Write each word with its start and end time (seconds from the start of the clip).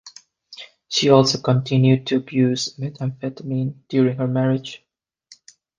She 0.87 1.11
also 1.11 1.39
continued 1.39 2.07
to 2.07 2.15
abuse 2.15 2.73
methamphetamine 2.75 3.81
during 3.87 4.17
her 4.17 4.27
marriage. 4.27 4.83